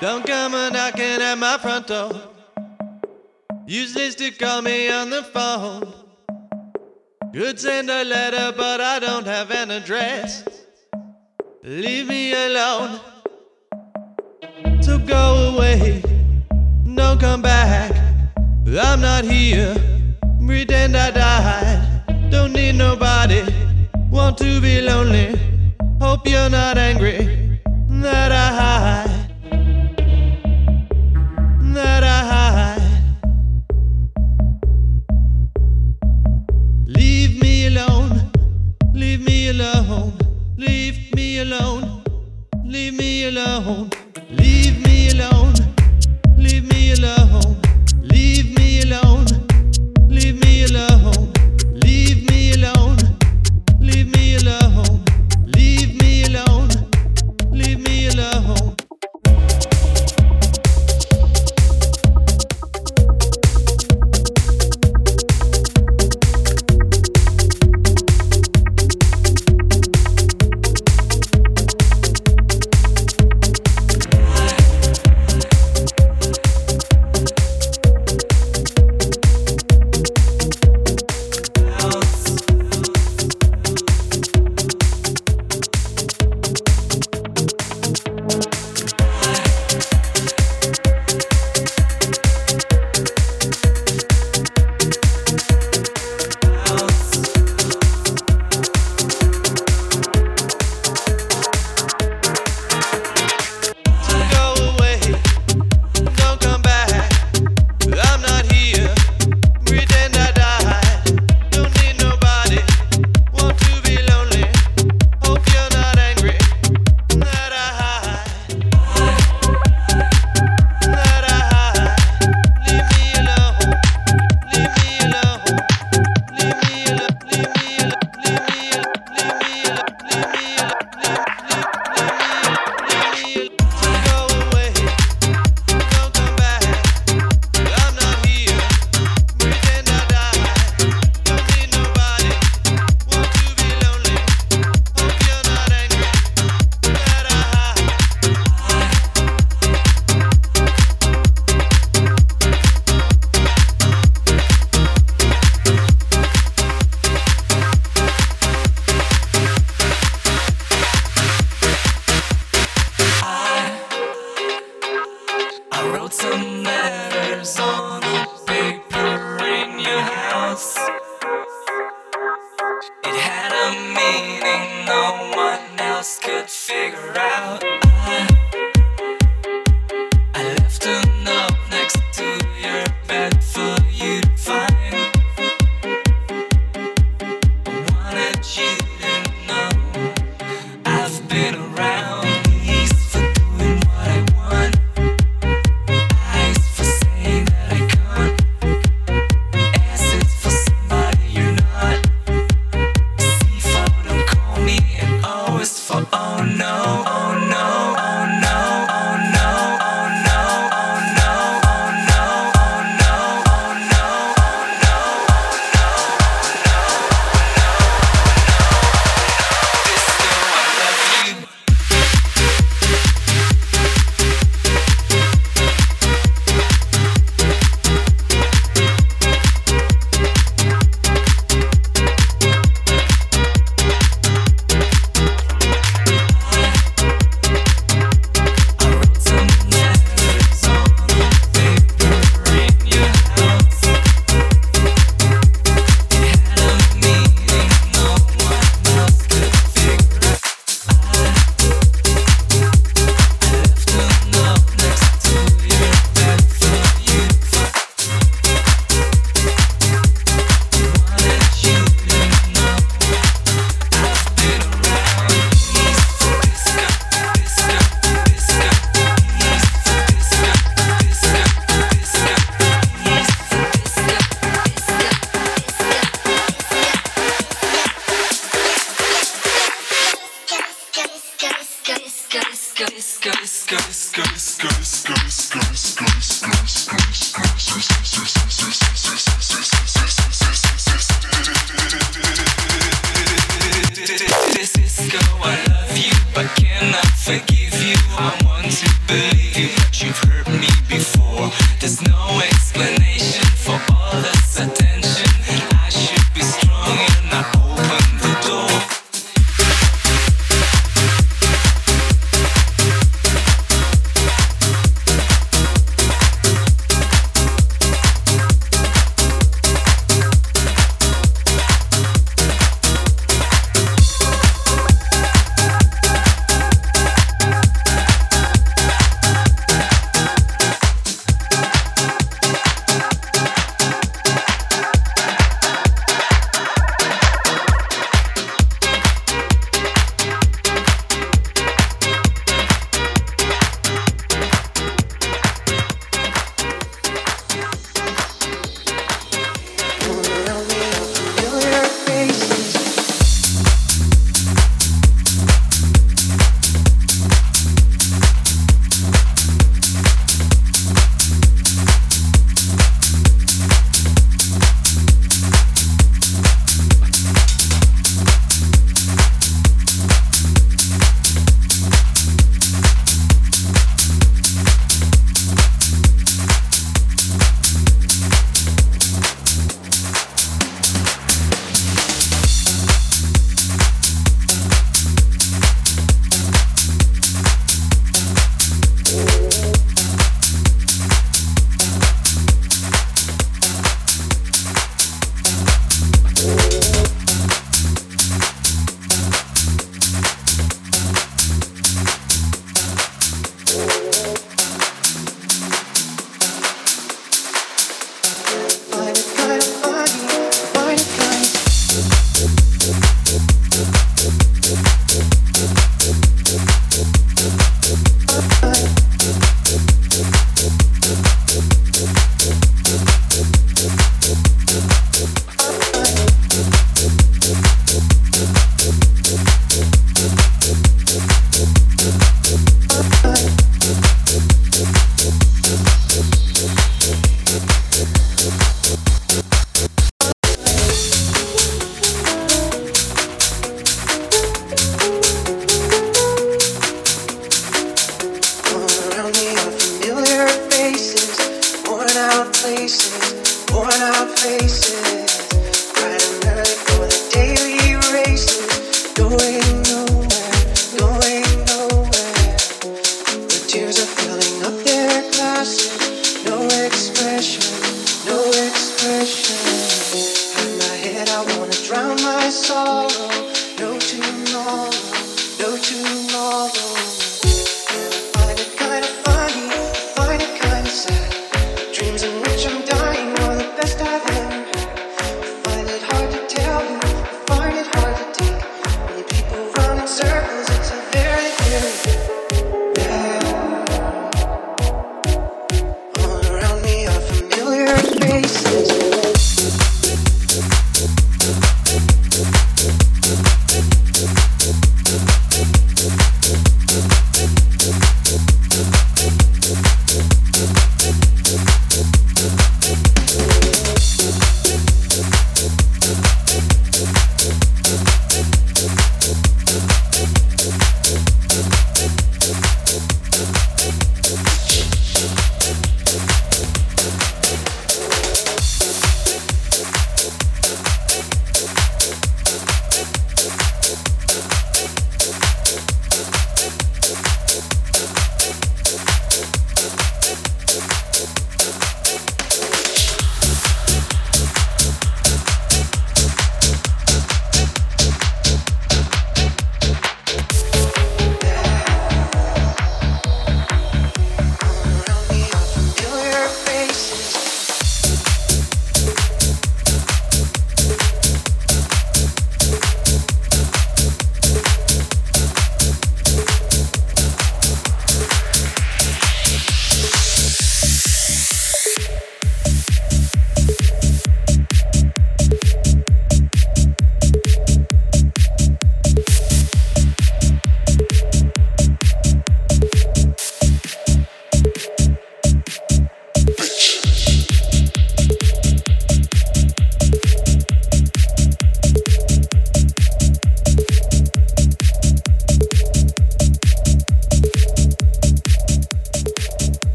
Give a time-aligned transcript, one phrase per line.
[0.00, 2.10] Don't come a knocking at my front door.
[3.66, 5.92] Useless to call me on the phone.
[7.34, 10.42] Could send a letter, but I don't have an address.
[11.62, 12.98] Leave me alone.
[14.80, 16.02] So go away.
[16.94, 17.92] Don't come back.
[18.66, 19.76] I'm not here.
[20.46, 22.30] Pretend I died.
[22.30, 23.44] Don't need nobody.
[24.10, 25.38] Want to be lonely.
[26.00, 29.09] Hope you're not angry that I hide.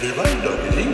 [0.00, 0.89] viel weiter.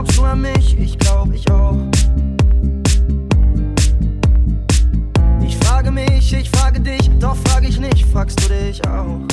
[0.00, 0.78] Glaubst du an mich?
[0.78, 1.76] Ich glaub, ich auch.
[5.46, 9.29] Ich frage mich, ich frage dich, doch frage ich nicht, fragst du dich auch.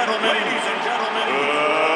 [0.00, 1.28] gentlemen, ladies and gentlemen.
[1.28, 1.89] Uh,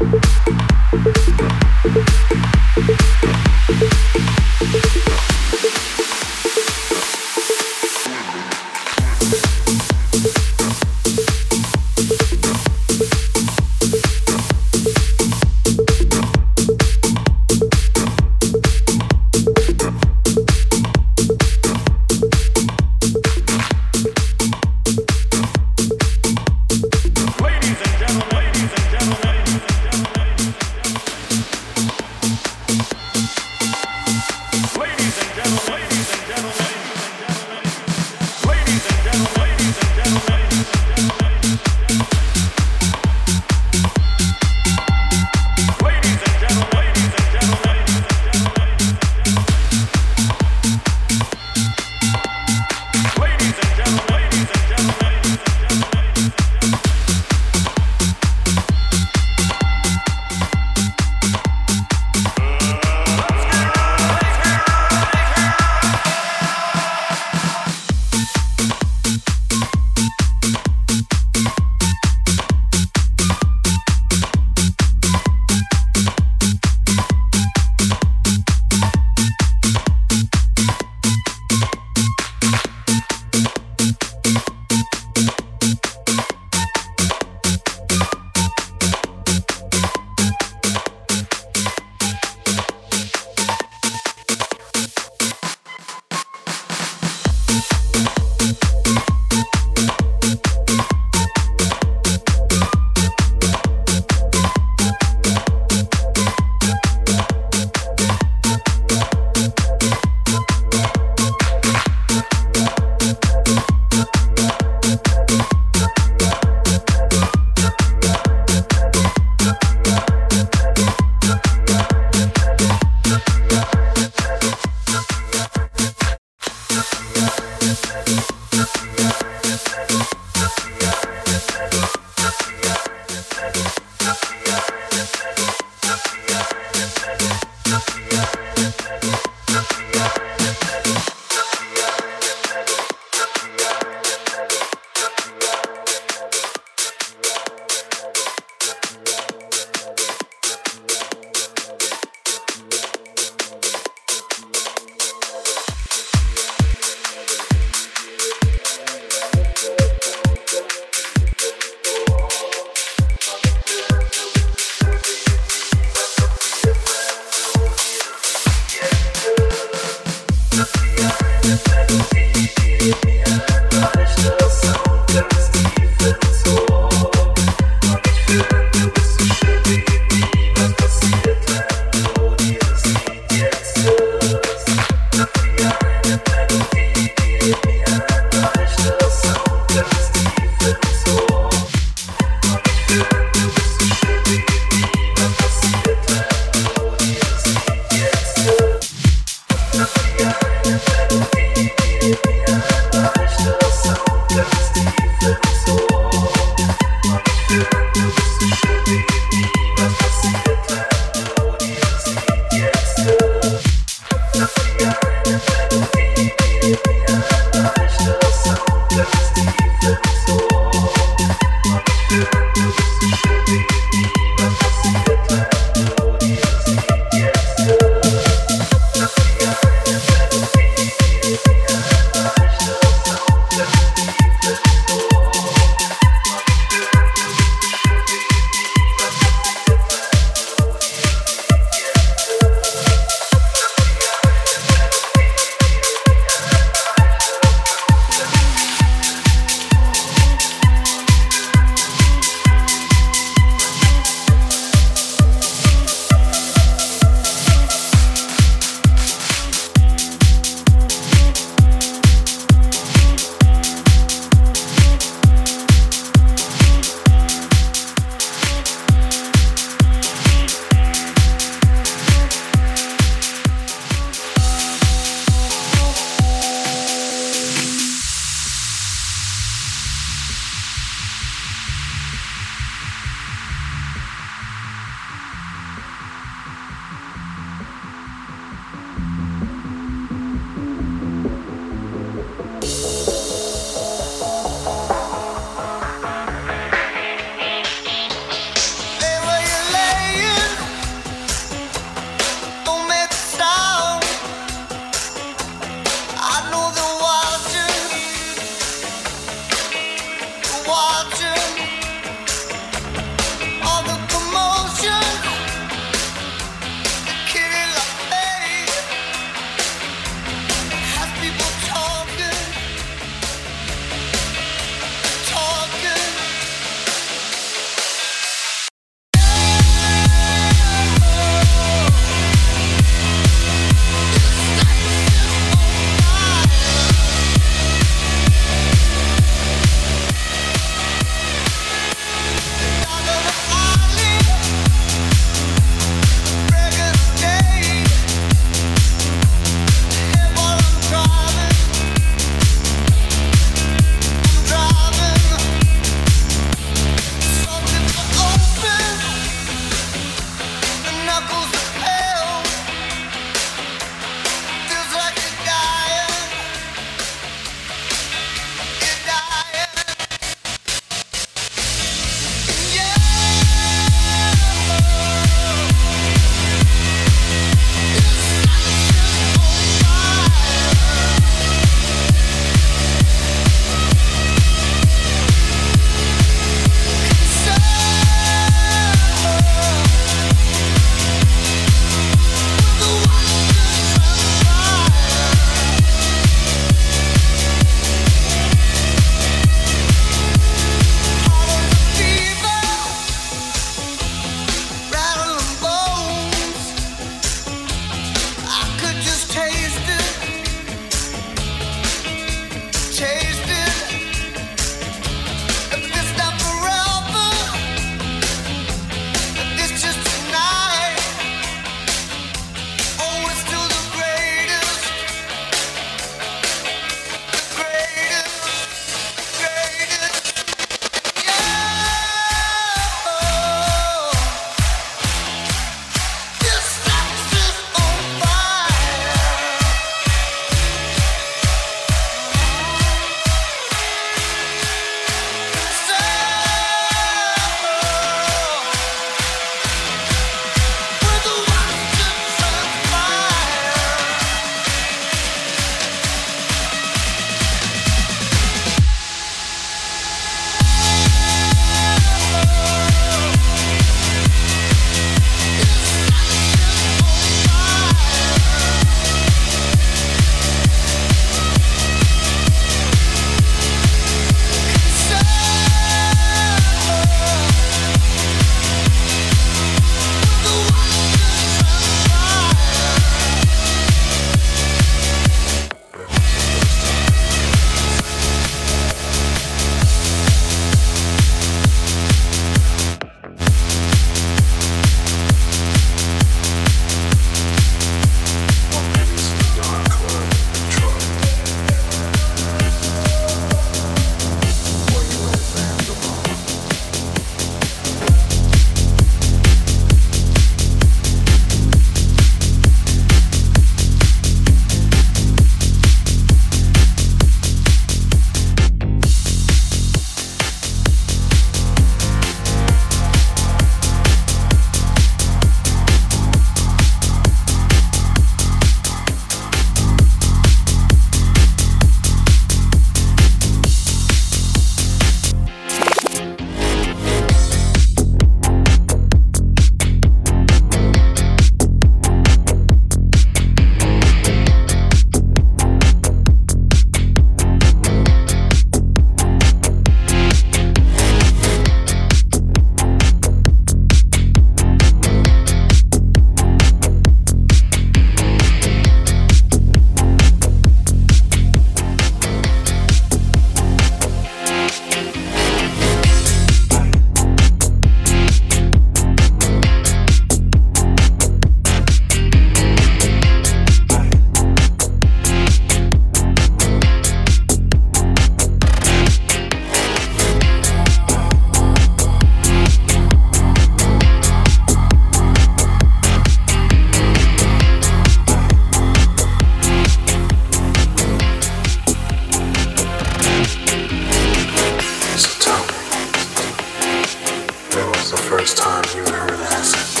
[598.11, 600.00] the first time you heard acid.